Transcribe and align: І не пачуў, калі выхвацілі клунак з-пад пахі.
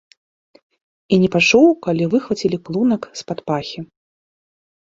І 1.15 1.19
не 1.23 1.29
пачуў, 1.35 1.67
калі 1.89 2.09
выхвацілі 2.15 2.57
клунак 2.65 3.01
з-пад 3.23 3.39
пахі. 3.53 3.79